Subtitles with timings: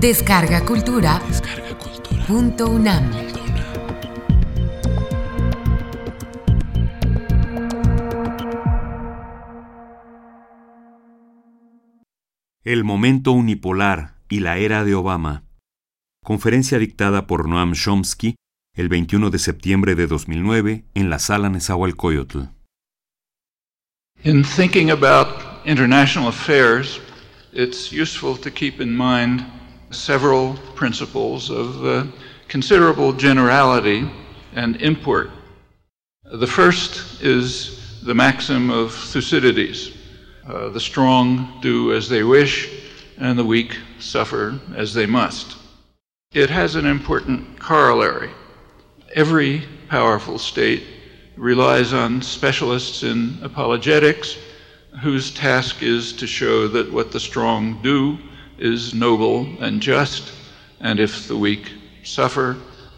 [0.00, 1.20] Descarga Cultura.
[2.26, 3.10] Punto UNAM.
[12.64, 15.44] El momento unipolar y la era de Obama.
[16.24, 18.36] Conferencia dictada por Noam Chomsky
[18.74, 22.44] el 21 de septiembre de 2009 en la sala Nezahualcóyotl.
[24.24, 25.28] In thinking about
[25.66, 27.02] international affairs,
[27.52, 29.59] it's useful to keep in mind
[29.90, 32.06] several principles of uh,
[32.48, 34.10] considerable generality
[34.54, 35.30] and import.
[36.24, 39.92] The first is the maxim of Thucydides
[40.50, 42.68] uh, the strong do as they wish,
[43.18, 45.56] and the weak suffer as they must.
[46.32, 48.30] It has an important corollary.
[49.14, 50.84] Every powerful state
[51.36, 54.38] relies on specialists in apologetics
[55.02, 58.18] whose task is to show that what the strong do
[58.60, 60.32] is noble and just,
[60.80, 61.72] and if the weak
[62.04, 62.56] suffer,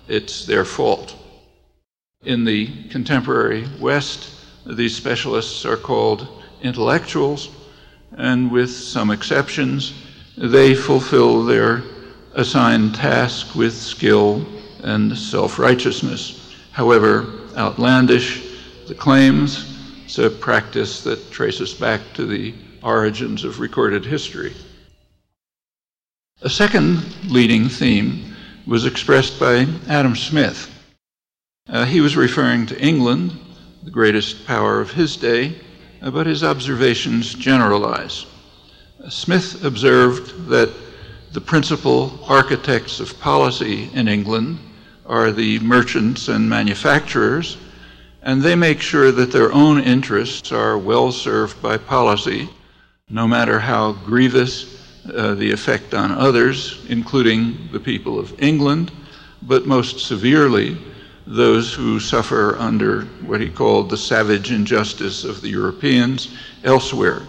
[0.09, 1.17] it's their fault.
[2.25, 4.28] In the contemporary West,
[4.67, 6.28] these specialists are called
[6.62, 7.48] intellectuals,
[8.12, 9.95] and with some exceptions,
[10.36, 11.83] they fulfill their
[12.34, 14.45] assigned task with skill
[14.83, 16.55] and self righteousness.
[16.73, 18.42] However outlandish
[18.89, 19.69] the claims,
[20.05, 24.53] it's a practice that traces back to the origins of recorded history.
[26.45, 28.35] A second leading theme
[28.67, 30.69] was expressed by Adam Smith.
[31.69, 33.39] Uh, he was referring to England,
[33.85, 35.55] the greatest power of his day,
[36.03, 38.27] uh, but his observations generalize.
[39.01, 40.75] Uh, Smith observed that
[41.31, 44.59] the principal architects of policy in England
[45.07, 47.57] are the merchants and manufacturers,
[48.20, 52.51] and they make sure that their own interests are well served by policy,
[53.09, 54.72] no matter how grievous
[55.11, 58.92] uh, the effect on others, including the people of England,
[59.42, 60.77] but most severely
[61.27, 67.23] those who suffer under what he called the savage injustice of the Europeans elsewhere.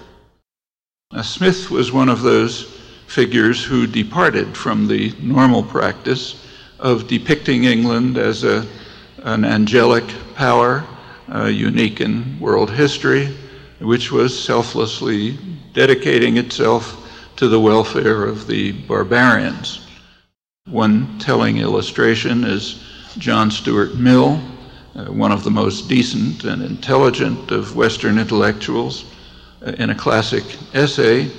[1.11, 6.45] Now, Smith was one of those figures who departed from the normal practice
[6.79, 8.66] of depicting England as a,
[9.23, 10.05] an angelic
[10.35, 10.84] power,
[11.34, 13.28] uh, unique in world history,
[13.79, 15.38] which was selflessly
[15.73, 17.03] dedicating itself
[17.35, 19.88] to the welfare of the barbarians.
[20.67, 22.83] One telling illustration is
[23.17, 24.41] John Stuart Mill,
[24.95, 29.05] uh, one of the most decent and intelligent of Western intellectuals.
[29.66, 30.43] Uh, in a classic
[30.73, 31.29] essay,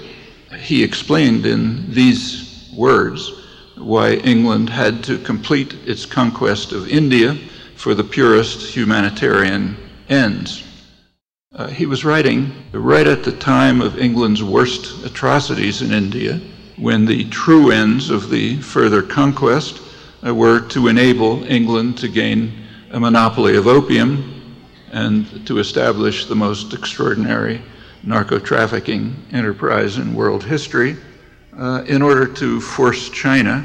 [0.58, 3.32] he explained in these words
[3.76, 7.34] why England had to complete its conquest of India
[7.76, 9.76] for the purest humanitarian
[10.08, 10.62] ends.
[11.56, 16.40] Uh, he was writing right at the time of England's worst atrocities in India,
[16.76, 19.80] when the true ends of the further conquest
[20.26, 22.52] uh, were to enable England to gain
[22.90, 24.56] a monopoly of opium
[24.90, 27.62] and to establish the most extraordinary
[28.02, 30.96] narco trafficking enterprise in world history
[31.56, 33.64] uh, in order to force China,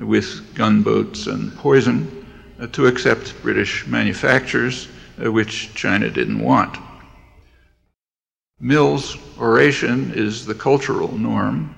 [0.00, 2.26] with gunboats and poison,
[2.60, 4.88] uh, to accept British manufactures,
[5.24, 6.76] uh, which China didn't want.
[8.64, 11.74] Mill's oration is the cultural norm.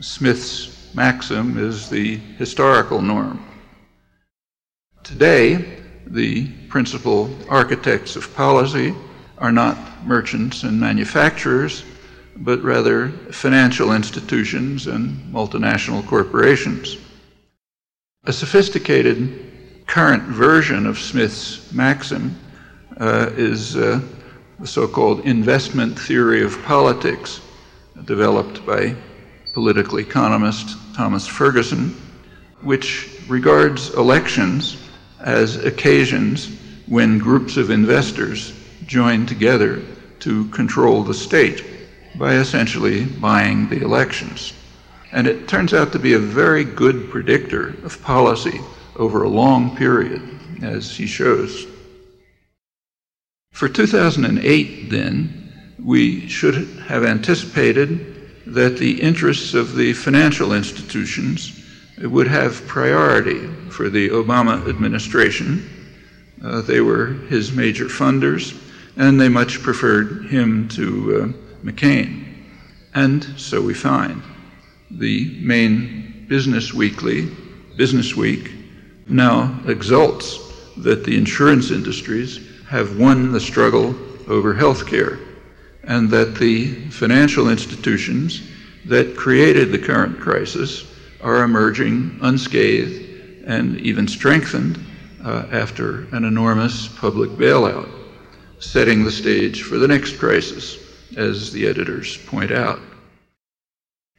[0.00, 3.42] Smith's maxim is the historical norm.
[5.02, 8.94] Today, the principal architects of policy
[9.38, 11.84] are not merchants and manufacturers,
[12.36, 16.98] but rather financial institutions and multinational corporations.
[18.24, 22.36] A sophisticated current version of Smith's maxim
[23.00, 24.02] uh, is uh,
[24.58, 27.40] the so called investment theory of politics,
[28.04, 28.94] developed by
[29.52, 31.94] political economist Thomas Ferguson,
[32.62, 34.76] which regards elections
[35.20, 38.52] as occasions when groups of investors
[38.86, 39.82] join together
[40.20, 41.64] to control the state
[42.18, 44.54] by essentially buying the elections.
[45.12, 48.60] And it turns out to be a very good predictor of policy
[48.96, 50.22] over a long period,
[50.62, 51.66] as he shows.
[53.56, 56.56] For 2008, then, we should
[56.88, 61.64] have anticipated that the interests of the financial institutions
[62.02, 65.66] would have priority for the Obama administration.
[66.44, 68.62] Uh, they were his major funders,
[68.98, 72.26] and they much preferred him to uh, McCain.
[72.94, 74.22] And so we find.
[74.90, 77.30] The main business weekly,
[77.78, 78.50] Business Week,
[79.08, 80.40] now exults
[80.76, 83.94] that the insurance industries have won the struggle
[84.28, 85.18] over health care,
[85.84, 88.42] and that the financial institutions
[88.84, 90.84] that created the current crisis
[91.20, 94.78] are emerging unscathed and even strengthened
[95.24, 97.88] uh, after an enormous public bailout,
[98.58, 100.78] setting the stage for the next crisis,
[101.16, 102.80] as the editors point out.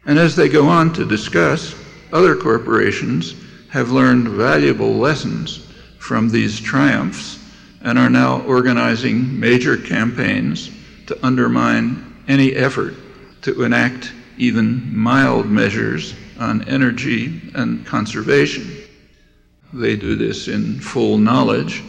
[0.06, 1.76] And as they go on to discuss,
[2.14, 3.36] other corporations
[3.70, 5.68] have learned valuable lessons
[6.00, 7.38] from these triumphs
[7.82, 10.72] and are now organizing major campaigns
[11.08, 12.96] to undermine any effort
[13.42, 18.70] to enact even mild measures on energy and conservation.
[19.74, 21.84] They do this in full knowledge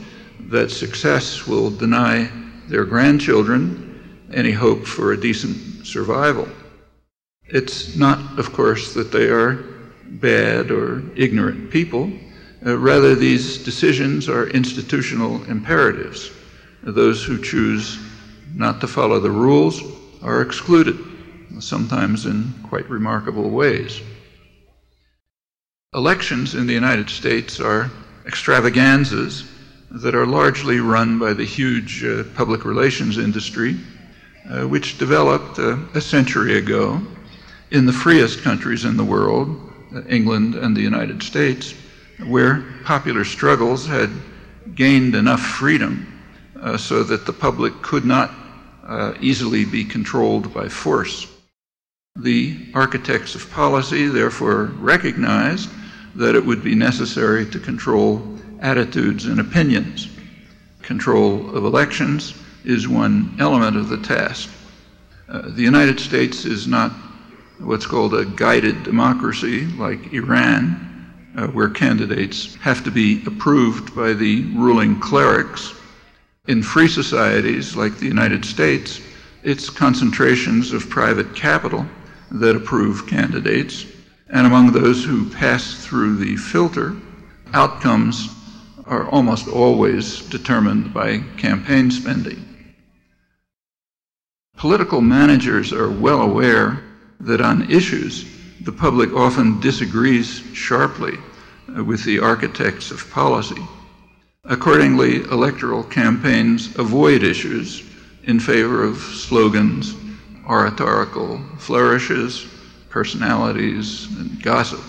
[0.49, 2.31] that success will deny
[2.69, 3.85] their grandchildren
[4.33, 6.49] any hope for a decent survival.
[7.47, 9.65] It's not, of course, that they are
[10.07, 12.11] bad or ignorant people.
[12.65, 16.31] Uh, rather, these decisions are institutional imperatives.
[16.83, 17.99] Those who choose
[18.55, 19.83] not to follow the rules
[20.23, 20.99] are excluded,
[21.61, 24.01] sometimes in quite remarkable ways.
[25.95, 27.91] Elections in the United States are
[28.27, 29.45] extravaganzas
[29.91, 33.77] that are largely run by the huge uh, public relations industry,
[34.51, 37.01] uh, which developed uh, a century ago
[37.71, 39.49] in the freest countries in the world,
[39.95, 41.75] uh, England and the United States,
[42.27, 44.11] where popular struggles had
[44.75, 46.07] gained enough freedom
[46.61, 48.31] uh, so that the public could not
[48.85, 51.27] uh, easily be controlled by force.
[52.17, 55.71] The architects of policy therefore recognized
[56.15, 60.09] that it would be necessary to control attitudes and opinions.
[60.83, 62.35] Control of elections
[62.65, 64.51] is one element of the task.
[65.29, 66.91] Uh, the United States is not
[67.61, 70.88] what's called a guided democracy like Iran,
[71.47, 75.75] where candidates have to be approved by the ruling clerics.
[76.49, 79.01] In free societies like the United States,
[79.43, 81.87] it's concentrations of private capital
[82.31, 83.87] that approve candidates,
[84.31, 86.97] and among those who pass through the filter,
[87.53, 88.29] outcomes
[88.87, 92.45] are almost always determined by campaign spending.
[94.57, 96.83] Political managers are well aware
[97.21, 98.25] that on issues
[98.63, 101.28] the public often disagrees sharply uh,
[101.69, 103.63] with the architects of policy.
[104.45, 107.83] Accordingly, electoral campaigns avoid issues
[108.25, 109.95] in favor of slogans,
[110.47, 112.47] oratorical flourishes,
[112.89, 114.81] personalities, and gossip.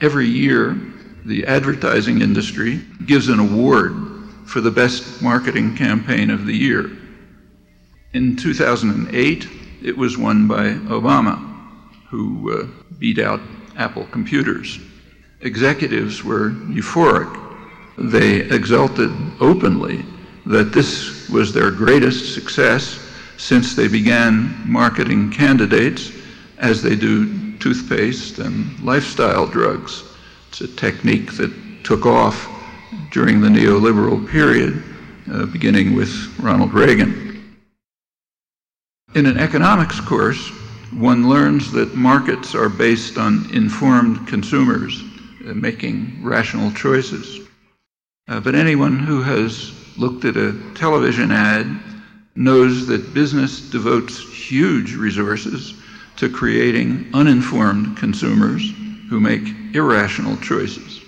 [0.00, 0.76] Every year,
[1.24, 3.94] the advertising industry gives an award
[4.44, 6.90] for the best marketing campaign of the year.
[8.12, 9.48] In 2008,
[9.82, 11.38] it was won by Obama,
[12.10, 12.66] who uh,
[12.98, 13.40] beat out
[13.76, 14.78] Apple computers.
[15.44, 17.28] Executives were euphoric.
[17.98, 19.10] They exulted
[19.40, 20.02] openly
[20.46, 22.98] that this was their greatest success
[23.36, 26.12] since they began marketing candidates
[26.56, 30.04] as they do toothpaste and lifestyle drugs.
[30.48, 31.52] It's a technique that
[31.84, 32.48] took off
[33.10, 34.82] during the neoliberal period,
[35.30, 37.54] uh, beginning with Ronald Reagan.
[39.14, 40.48] In an economics course,
[40.90, 45.04] one learns that markets are based on informed consumers
[45.52, 47.40] making rational choices.
[48.28, 51.66] Uh, but anyone who has looked at a television ad
[52.34, 55.74] knows that business devotes huge resources
[56.16, 58.72] to creating uninformed consumers
[59.10, 59.42] who make
[59.74, 61.00] irrational choices.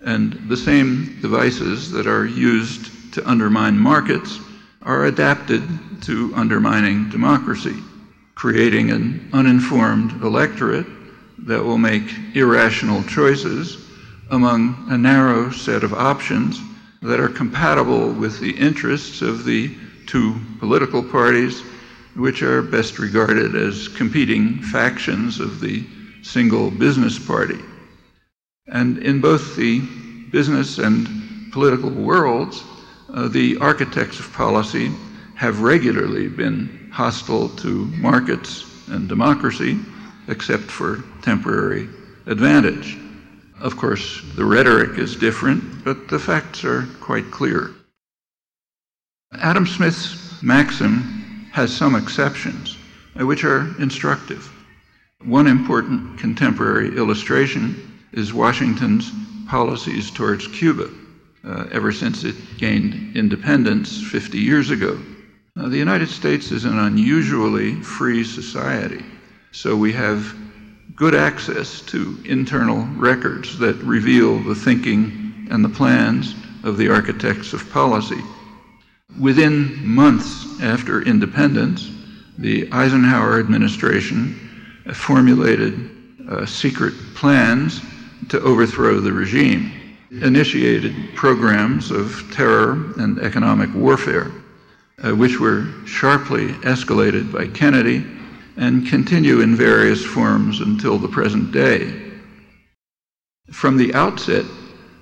[0.00, 4.38] And the same devices that are used to undermine markets
[4.82, 5.62] are adapted
[6.02, 7.76] to undermining democracy,
[8.34, 10.86] creating an uninformed electorate
[11.46, 12.02] that will make
[12.34, 13.76] irrational choices
[14.30, 16.60] among a narrow set of options
[17.02, 19.70] that are compatible with the interests of the
[20.06, 21.62] two political parties,
[22.16, 25.84] which are best regarded as competing factions of the
[26.22, 27.58] single business party.
[28.66, 29.80] And in both the
[30.30, 32.64] business and political worlds,
[33.12, 34.90] uh, the architects of policy
[35.34, 39.78] have regularly been hostile to markets and democracy,
[40.28, 41.88] except for temporary
[42.26, 42.96] advantage.
[43.60, 47.70] Of course, the rhetoric is different, but the facts are quite clear.
[49.32, 52.76] Adam Smith's maxim has some exceptions,
[53.16, 54.48] which are instructive.
[55.24, 59.10] One important contemporary illustration is Washington's
[59.48, 60.88] policies towards Cuba
[61.44, 64.98] uh, ever since it gained independence 50 years ago.
[65.56, 69.04] Now, the United States is an unusually free society,
[69.52, 70.34] so we have
[70.94, 77.52] good access to internal records that reveal the thinking and the plans of the architects
[77.52, 78.20] of policy.
[79.20, 81.90] Within months after independence,
[82.36, 84.34] the Eisenhower administration
[84.92, 85.90] formulated
[86.28, 87.80] uh, secret plans
[88.28, 89.72] to overthrow the regime,
[90.10, 94.30] initiated programs of terror and economic warfare,
[95.02, 98.04] uh, which were sharply escalated by Kennedy
[98.58, 101.94] and continue in various forms until the present day.
[103.52, 104.44] From the outset,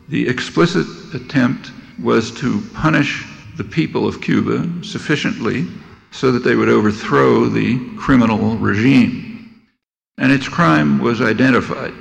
[0.09, 5.67] the explicit attempt was to punish the people of Cuba sufficiently
[6.11, 9.63] so that they would overthrow the criminal regime.
[10.19, 11.95] And its crime was identified.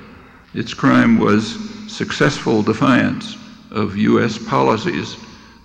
[0.53, 1.57] Its crime was
[1.91, 3.37] successful defiance
[3.71, 4.37] of U.S.
[4.37, 5.17] policies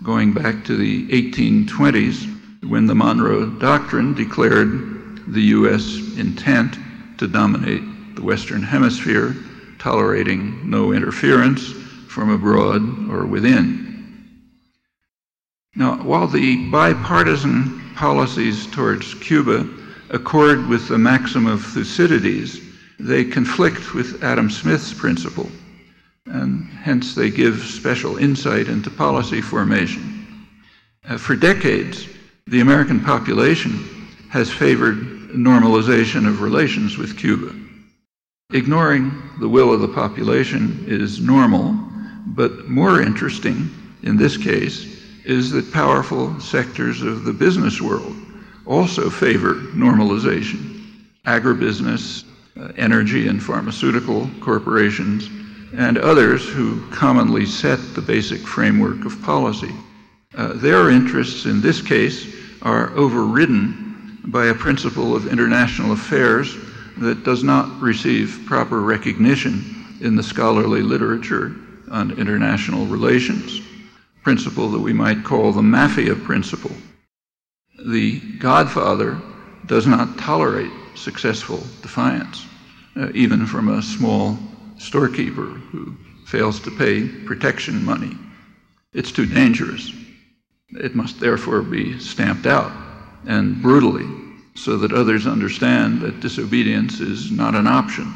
[0.02, 2.26] going back to the 1820s
[2.68, 4.99] when the Monroe Doctrine declared
[5.32, 6.16] the U.S.
[6.18, 6.76] intent
[7.18, 9.36] to dominate the Western Hemisphere,
[9.78, 11.72] tolerating no interference
[12.08, 13.90] from abroad or within.
[15.76, 19.68] Now, while the bipartisan policies towards Cuba
[20.10, 22.60] accord with the maxim of Thucydides,
[22.98, 25.48] they conflict with Adam Smith's principle,
[26.26, 30.48] and hence they give special insight into policy formation.
[31.08, 32.08] Uh, for decades,
[32.46, 37.54] the American population has favored normalization of relations with Cuba.
[38.52, 41.78] Ignoring the will of the population is normal,
[42.26, 43.70] but more interesting
[44.02, 48.16] in this case is that powerful sectors of the business world
[48.66, 50.82] also favor normalization.
[51.26, 52.24] Agribusiness,
[52.58, 55.28] uh, energy and pharmaceutical corporations,
[55.76, 59.72] and others who commonly set the basic framework of policy.
[60.36, 63.89] Uh, their interests in this case are overridden
[64.24, 66.56] by a principle of international affairs
[66.98, 71.54] that does not receive proper recognition in the scholarly literature
[71.90, 73.60] on international relations,
[74.22, 76.72] principle that we might call the mafia principle.
[77.86, 79.20] The Godfather
[79.66, 82.46] does not tolerate successful defiance,
[82.96, 84.38] uh, even from a small
[84.78, 85.96] storekeeper who
[86.26, 88.16] fails to pay protection money.
[88.92, 89.92] It's too dangerous.
[90.70, 92.72] It must therefore be stamped out
[93.26, 94.06] and brutally
[94.54, 98.12] so that others understand that disobedience is not an option.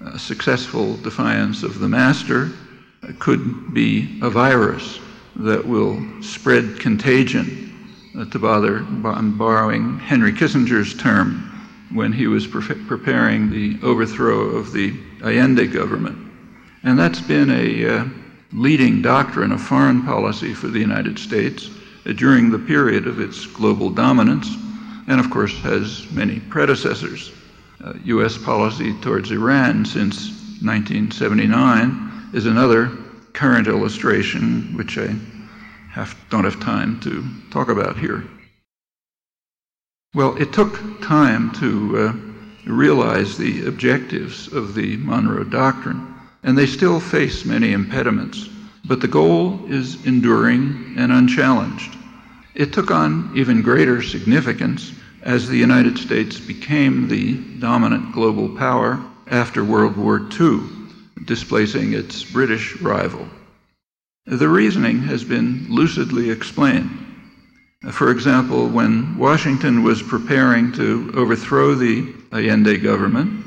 [0.00, 2.50] A successful defiance of the master
[3.18, 5.00] could be a virus
[5.36, 7.68] that will spread contagion,
[8.30, 11.48] to bother I'm borrowing Henry Kissinger's term
[11.92, 16.18] when he was pre- preparing the overthrow of the Allende government.
[16.82, 18.04] And that's been a uh,
[18.52, 21.70] leading doctrine of foreign policy for the United States
[22.04, 24.48] during the period of its global dominance
[25.08, 27.32] and of course has many predecessors.
[27.82, 28.38] Uh, U.S.
[28.38, 30.28] policy towards Iran since
[30.62, 32.90] 1979 is another
[33.32, 35.14] current illustration, which I
[35.90, 38.24] have, don't have time to talk about here.
[40.14, 46.66] Well, it took time to uh, realize the objectives of the Monroe Doctrine, and they
[46.66, 48.48] still face many impediments,
[48.84, 51.96] but the goal is enduring and unchallenged.
[52.54, 59.02] It took on even greater significance as the United States became the dominant global power
[59.28, 60.60] after World War II,
[61.24, 63.26] displacing its British rival.
[64.26, 66.90] The reasoning has been lucidly explained.
[67.90, 73.44] For example, when Washington was preparing to overthrow the Allende government,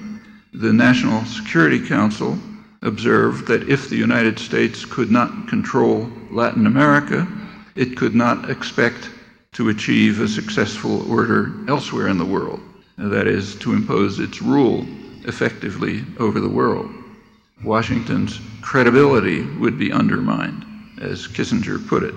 [0.54, 2.38] the National Security Council
[2.86, 7.28] observed that if the United States could not control Latin America,
[7.76, 9.10] it could not expect
[9.54, 12.62] to achieve a successful order elsewhere in the world,
[12.98, 14.86] that is, to impose its rule
[15.24, 16.90] effectively over the world.
[17.64, 20.66] Washington's credibility would be undermined,
[21.02, 22.14] as Kissinger put it.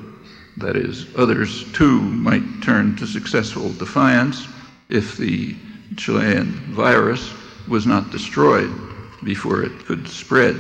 [0.59, 4.47] That is, others too might turn to successful defiance
[4.89, 5.57] if the
[5.97, 7.33] Chilean virus
[7.69, 8.71] was not destroyed
[9.25, 10.57] before it could spread.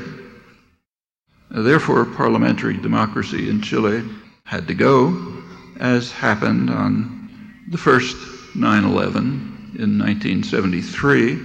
[1.50, 4.04] Therefore, parliamentary democracy in Chile
[4.44, 5.42] had to go,
[5.80, 7.30] as happened on
[7.70, 8.16] the first
[8.54, 11.36] 9 11 in 1973,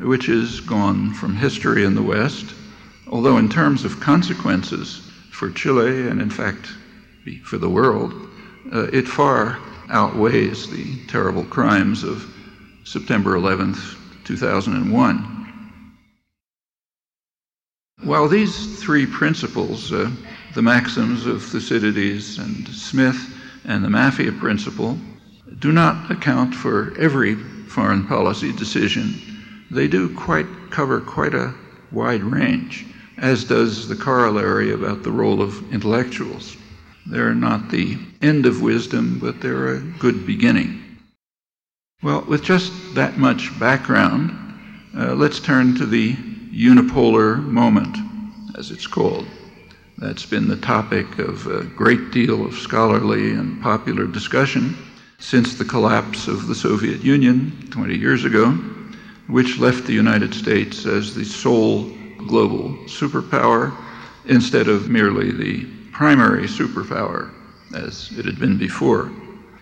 [0.00, 2.54] which is gone from history in the West,
[3.08, 6.68] although, in terms of consequences for Chile and, in fact,
[7.44, 8.12] for the world,
[8.72, 9.58] uh, it far
[9.90, 12.24] outweighs the terrible crimes of
[12.84, 15.41] September 11th, 2001.
[18.02, 20.10] While these three principles, uh,
[20.54, 23.32] the maxims of Thucydides and Smith
[23.64, 24.98] and the Mafia principle,
[25.60, 29.14] do not account for every foreign policy decision,
[29.70, 31.54] they do quite cover quite a
[31.92, 32.86] wide range,
[33.18, 36.56] as does the corollary about the role of intellectuals.
[37.06, 40.98] They're not the end of wisdom, but they're a good beginning.
[42.02, 44.36] Well, with just that much background,
[44.96, 46.16] uh, let's turn to the
[46.52, 47.96] unipolar moment,
[48.56, 49.26] as it's called.
[49.98, 54.76] That's been the topic of a great deal of scholarly and popular discussion
[55.18, 58.50] since the collapse of the Soviet Union 20 years ago,
[59.28, 63.74] which left the United States as the sole global superpower
[64.26, 67.30] instead of merely the primary superpower
[67.74, 69.10] as it had been before.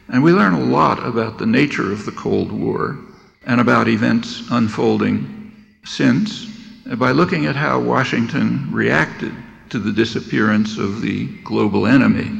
[0.09, 2.99] And we learn a lot about the nature of the Cold War
[3.47, 5.52] and about events unfolding
[5.85, 6.50] since
[6.99, 9.32] by looking at how Washington reacted
[9.68, 12.30] to the disappearance of the global enemy,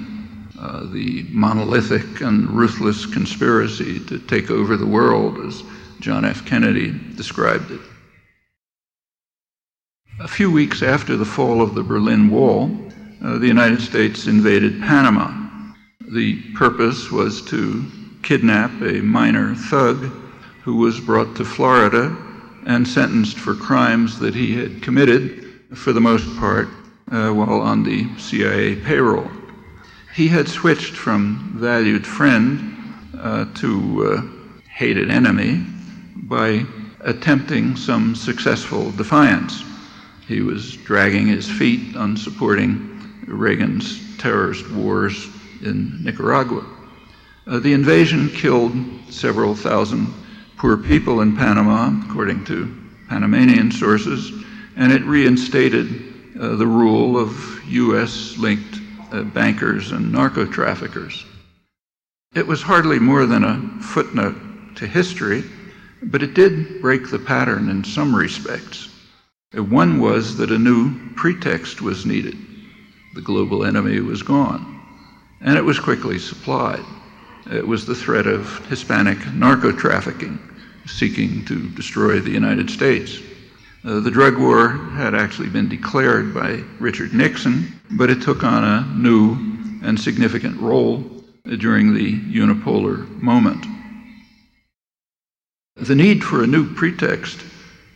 [0.59, 5.63] uh, the monolithic and ruthless conspiracy to take over the world, as
[6.01, 6.45] John F.
[6.45, 7.81] Kennedy described it.
[10.19, 12.71] A few weeks after the fall of the Berlin Wall,
[13.25, 15.31] uh, the United States invaded Panama.
[16.13, 17.85] The purpose was to
[18.23, 20.11] kidnap a minor thug
[20.63, 22.17] who was brought to Florida
[22.67, 26.69] and sentenced for crimes that he had committed, for the most part,
[27.11, 29.31] uh, while on the CIA payroll.
[30.15, 32.77] He had switched from valued friend
[33.19, 34.23] uh, to uh,
[34.69, 35.65] hated enemy
[36.17, 36.65] by
[37.01, 39.63] attempting some successful defiance.
[40.27, 45.29] He was dragging his feet on supporting Reagan's terrorist wars
[45.63, 46.65] in Nicaragua.
[47.47, 48.73] Uh, the invasion killed
[49.09, 50.13] several thousand
[50.61, 52.71] poor people in Panama, according to
[53.09, 54.31] Panamanian sources,
[54.77, 55.89] and it reinstated
[56.39, 58.37] uh, the rule of U.S.
[58.37, 58.79] linked
[59.11, 61.25] uh, bankers and narco traffickers.
[62.35, 64.37] It was hardly more than a footnote
[64.77, 65.45] to history,
[66.03, 68.91] but it did break the pattern in some respects.
[69.57, 72.37] Uh, one was that a new pretext was needed.
[73.15, 74.79] The global enemy was gone,
[75.41, 76.85] and it was quickly supplied.
[77.51, 80.39] It was the threat of Hispanic narco trafficking
[80.97, 83.21] seeking to destroy the United States.
[83.85, 88.63] Uh, the drug war had actually been declared by Richard Nixon, but it took on
[88.63, 89.37] a new
[89.83, 90.99] and significant role
[91.59, 93.65] during the unipolar moment.
[95.77, 97.41] The need for a new pretext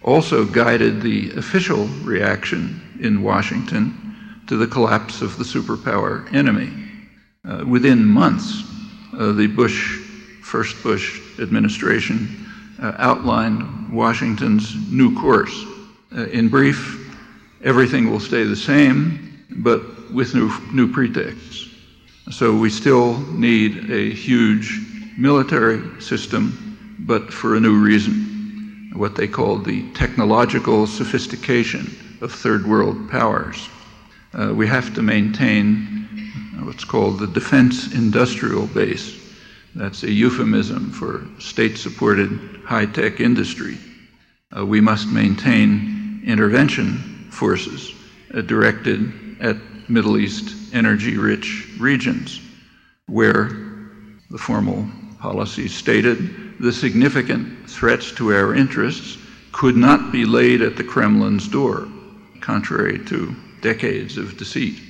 [0.03, 6.73] also guided the official reaction in Washington to the collapse of the superpower enemy.
[7.47, 8.63] Uh, within months,
[9.19, 9.99] uh, the Bush,
[10.43, 12.44] first Bush administration
[12.81, 15.65] outlined Washington's new course
[16.17, 17.01] uh, in brief,
[17.63, 19.83] everything will stay the same, but
[20.13, 21.69] with new, new pretexts.
[22.31, 24.81] So we still need a huge
[25.19, 32.67] military system, but for a new reason, what they call the technological sophistication of third
[32.67, 33.69] world powers.
[34.33, 39.24] Uh, we have to maintain what's called the defense industrial base.
[39.75, 43.77] That's a euphemism for state supported high tech industry.
[44.57, 47.93] Uh, we must maintain intervention forces
[48.33, 49.57] uh, directed at
[49.89, 52.41] Middle East energy rich regions,
[53.07, 53.49] where
[54.31, 59.19] the formal policy stated the significant threats to our interests
[59.51, 61.89] could not be laid at the Kremlin's door,
[62.41, 64.81] contrary to decades of deceit.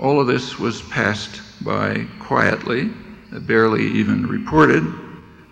[0.00, 2.90] All of this was passed by quietly,
[3.40, 4.84] barely even reported,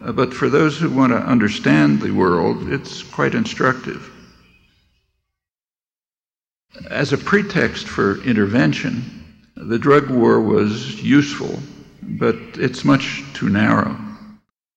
[0.02, 4.10] uh, but for those who want to understand the world, it's quite instructive.
[6.90, 9.24] As a pretext for intervention,
[9.56, 11.58] the drug war was useful,
[12.02, 13.96] but it's much too narrow.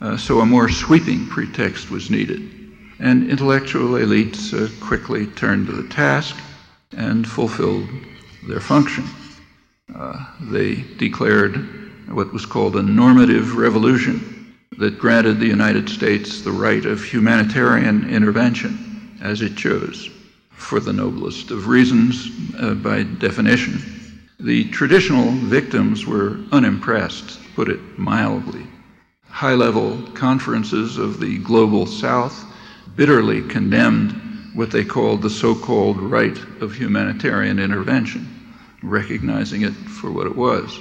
[0.01, 2.51] Uh, so a more sweeping pretext was needed.
[2.99, 6.35] And intellectual elites uh, quickly turned to the task
[6.91, 7.87] and fulfilled
[8.47, 9.05] their function.
[9.93, 16.51] Uh, they declared what was called a normative revolution that granted the United States the
[16.51, 20.09] right of humanitarian intervention as it chose
[20.51, 23.79] for the noblest of reasons, uh, by definition.
[24.39, 28.65] The traditional victims were unimpressed, put it mildly.
[29.27, 32.45] High level conferences of the global south
[32.95, 34.13] bitterly condemned
[34.55, 38.27] what they called the so called right of humanitarian intervention,
[38.81, 40.79] recognizing it for what it was.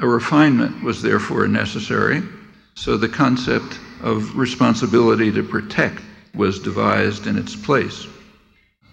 [0.00, 2.22] A refinement was therefore necessary,
[2.74, 6.00] so the concept of responsibility to protect
[6.34, 8.06] was devised in its place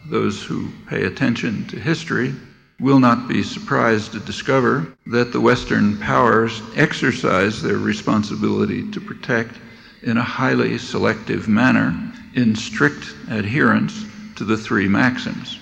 [0.10, 2.34] those who pay attention to history
[2.80, 9.56] will not be surprised to discover that the Western powers exercise their responsibility to protect
[10.04, 11.98] in a highly selective manner
[12.36, 15.58] in strict adherence to the three maxims.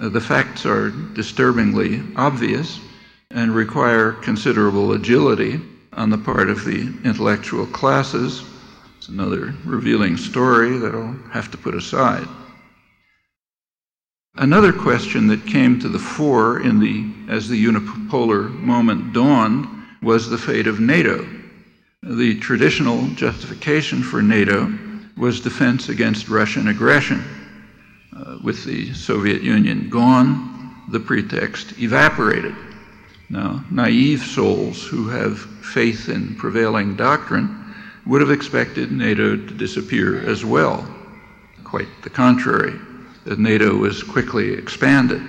[0.00, 2.78] Uh, the facts are disturbingly obvious
[3.36, 5.60] and require considerable agility
[5.92, 8.42] on the part of the intellectual classes.
[8.96, 12.26] It's another revealing story that I'll have to put aside.
[14.36, 19.68] Another question that came to the fore in the, as the unipolar moment dawned
[20.00, 21.28] was the fate of NATO.
[22.02, 24.72] The traditional justification for NATO
[25.18, 27.22] was defense against Russian aggression.
[28.16, 32.54] Uh, with the Soviet Union gone, the pretext evaporated.
[33.28, 37.74] Now, naive souls who have faith in prevailing doctrine
[38.06, 40.86] would have expected NATO to disappear as well.
[41.64, 42.78] Quite the contrary
[43.38, 45.22] NATO was quickly expanded.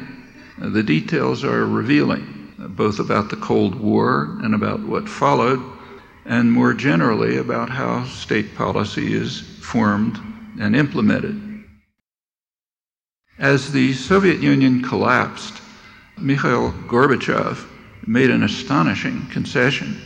[0.60, 5.62] The details are revealing, both about the Cold War and about what followed,
[6.25, 10.19] and more generally about how state policy is formed
[10.60, 11.63] and implemented.
[13.39, 15.62] As the Soviet Union collapsed,
[16.17, 17.65] Mikhail Gorbachev
[18.08, 20.00] made an astonishing concession.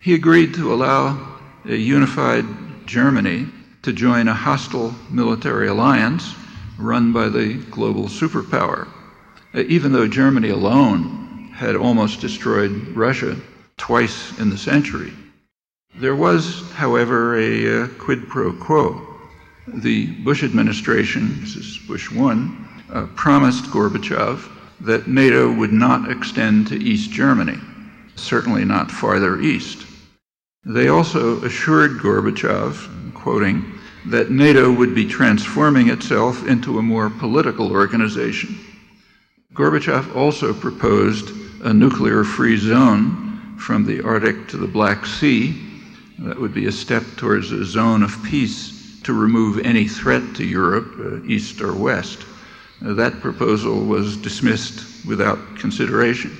[0.00, 2.44] He agreed to allow a unified
[2.86, 3.46] Germany
[3.82, 6.34] to join a hostile military alliance
[6.78, 8.88] run by the global superpower.
[9.54, 13.36] Uh, even though Germany alone had almost destroyed Russia
[13.76, 15.12] twice in the century,
[15.94, 19.00] there was, however, a uh, quid pro quo.
[19.68, 26.68] The Bush administration, this is Bush 1, uh, promised Gorbachev that NATO would not extend
[26.68, 27.58] to East Germany,
[28.14, 29.86] certainly not farther east.
[30.64, 33.64] They also assured Gorbachev, quoting,
[34.06, 38.58] that NATO would be transforming itself into a more political organization.
[39.54, 41.30] Gorbachev also proposed
[41.64, 45.56] a nuclear free zone from the Arctic to the Black Sea.
[46.18, 50.44] That would be a step towards a zone of peace to remove any threat to
[50.44, 52.24] Europe, uh, east or west.
[52.82, 56.36] That proposal was dismissed without consideration.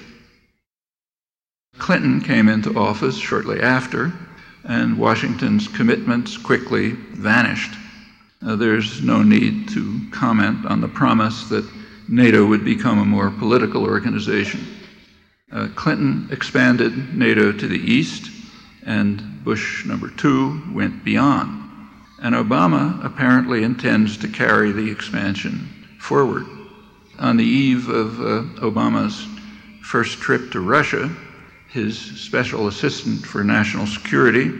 [1.78, 4.12] Clinton came into office shortly after
[4.68, 7.72] and Washington's commitments quickly vanished.
[8.44, 11.68] Uh, there's no need to comment on the promise that
[12.08, 14.66] NATO would become a more political organization.
[15.52, 18.30] Uh, Clinton expanded NATO to the east,
[18.84, 21.62] and Bush number two went beyond.
[22.20, 25.68] And Obama apparently intends to carry the expansion
[26.06, 26.46] forward.
[27.18, 29.26] On the eve of uh, Obama's
[29.82, 31.10] first trip to Russia,
[31.68, 34.52] his special assistant for national security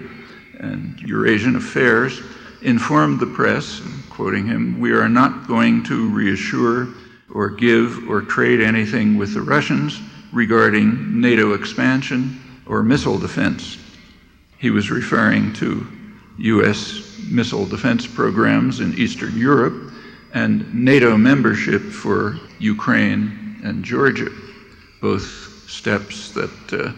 [0.59, 2.21] and Eurasian affairs,
[2.63, 3.81] informed the press,
[4.11, 6.89] quoting him, We are not going to reassure
[7.33, 10.01] or give or trade anything with the Russians
[10.33, 13.79] regarding NATO expansion or missile defense.
[14.59, 15.87] He was referring to
[16.39, 17.21] U.S.
[17.31, 19.93] missile defense programs in Eastern Europe
[20.35, 24.31] and NATO membership for Ukraine and Georgia,
[25.01, 25.25] both
[25.69, 26.93] steps that uh,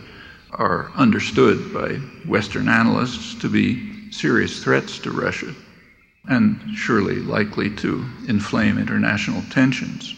[0.53, 1.95] are understood by
[2.27, 5.55] Western analysts to be serious threats to Russia
[6.29, 10.15] and surely likely to inflame international tensions.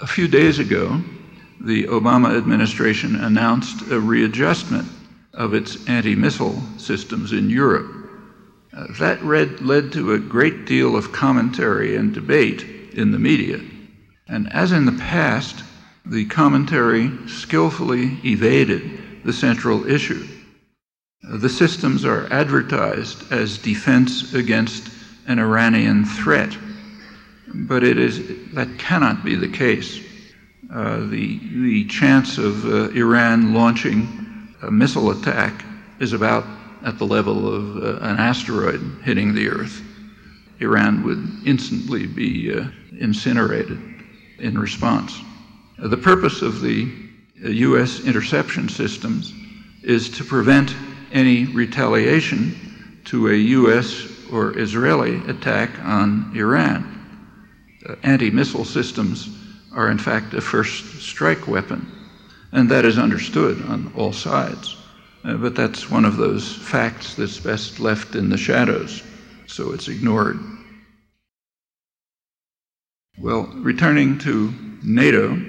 [0.00, 1.00] A few days ago,
[1.60, 4.86] the Obama administration announced a readjustment
[5.32, 7.95] of its anti missile systems in Europe.
[8.76, 12.62] That read, led to a great deal of commentary and debate
[12.92, 13.60] in the media.
[14.28, 15.64] And as in the past,
[16.04, 20.26] the commentary skillfully evaded the central issue.
[21.22, 24.90] The systems are advertised as defense against
[25.26, 26.56] an Iranian threat,
[27.54, 30.00] but it is, that cannot be the case.
[30.72, 35.64] Uh, the, the chance of uh, Iran launching a missile attack
[35.98, 36.44] is about
[36.84, 39.82] at the level of uh, an asteroid hitting the Earth.
[40.60, 43.78] Iran would instantly be uh, incinerated
[44.38, 45.20] in response.
[45.78, 46.90] The purpose of the
[47.42, 48.00] U.S.
[48.00, 49.32] Uh, interception systems
[49.82, 50.74] is to prevent
[51.12, 54.08] any retaliation to a U.S.
[54.32, 56.92] or Israeli attack on Iran.
[57.86, 59.28] Uh, Anti missile systems
[59.72, 61.86] are, in fact, a first strike weapon,
[62.52, 64.75] and that is understood on all sides.
[65.26, 69.02] Uh, but that's one of those facts that's best left in the shadows,
[69.46, 70.38] so it's ignored.
[73.18, 75.42] Well, returning to NATO,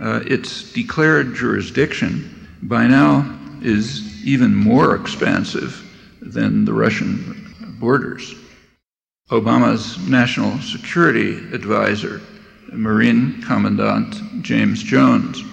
[0.00, 5.88] uh, its declared jurisdiction by now is even more expansive
[6.20, 8.34] than the Russian borders.
[9.30, 12.20] Obama's national security advisor,
[12.72, 15.44] Marine Commandant James Jones,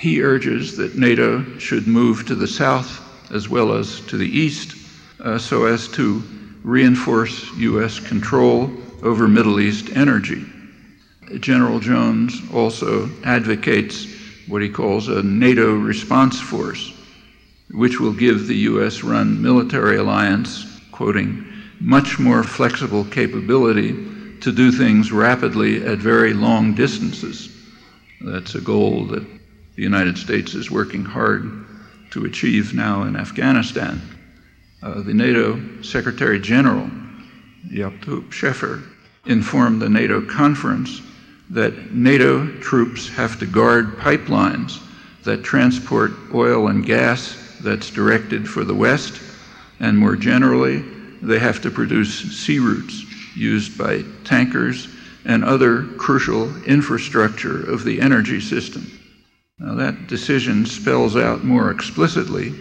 [0.00, 4.74] he urges that NATO should move to the south as well as to the east
[5.20, 6.22] uh, so as to
[6.62, 8.00] reinforce U.S.
[8.00, 10.46] control over Middle East energy.
[11.40, 14.06] General Jones also advocates
[14.48, 16.94] what he calls a NATO response force,
[17.70, 19.04] which will give the U.S.
[19.04, 21.44] run military alliance, quoting,
[21.78, 23.92] much more flexible capability
[24.40, 27.54] to do things rapidly at very long distances.
[28.22, 29.39] That's a goal that
[29.80, 31.64] the United States is working hard
[32.10, 33.98] to achieve now in Afghanistan.
[34.82, 36.84] Uh, the NATO Secretary General,
[38.04, 38.82] Hoop Scheffer,
[39.24, 41.00] informed the NATO conference
[41.48, 44.82] that NATO troops have to guard pipelines
[45.24, 49.18] that transport oil and gas that's directed for the West,
[49.80, 50.80] and more generally,
[51.22, 53.02] they have to produce sea routes
[53.34, 54.88] used by tankers
[55.24, 58.99] and other crucial infrastructure of the energy system.
[59.60, 62.54] Now, that decision spells out more explicitly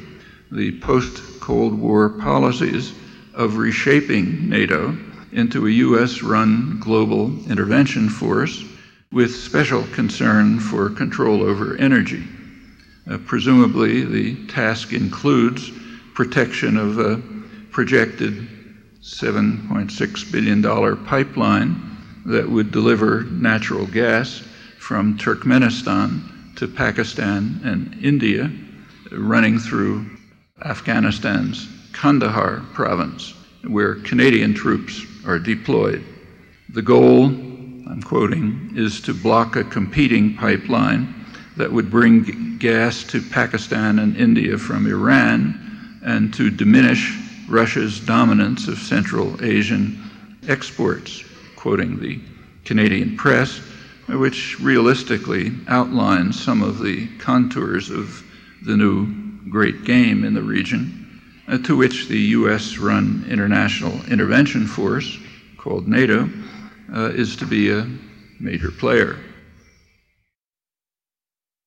[0.52, 2.94] the post Cold War policies
[3.34, 4.98] of reshaping NATO
[5.32, 6.22] into a U.S.
[6.22, 8.66] run global intervention force
[9.14, 12.28] with special concern for control over energy.
[13.10, 15.72] Uh, presumably, the task includes
[16.14, 17.22] protection of a
[17.72, 18.46] projected
[19.02, 24.44] $7.6 billion pipeline that would deliver natural gas
[24.78, 28.52] from Turkmenistan to Pakistan and India,
[29.14, 30.06] running through
[30.62, 33.34] Afghanistan's Kandahar province,
[33.66, 36.04] where Canadian troops are deployed.
[36.74, 43.22] The goal, I'm quoting, is to block a competing pipeline that would bring gas to
[43.22, 47.18] Pakistan and India from Iran and to diminish
[47.48, 49.98] Russia's dominance of Central Asian
[50.50, 51.24] exports,
[51.56, 52.20] quoting the
[52.66, 53.62] Canadian press,
[54.18, 58.24] which realistically outlines some of the contours of
[58.64, 59.08] the new
[59.50, 62.78] great game in the region, uh, to which the U.S.
[62.78, 65.18] run international intervention force,
[65.58, 66.30] called NATO,
[66.94, 67.88] uh, is to be a
[68.40, 69.18] major player.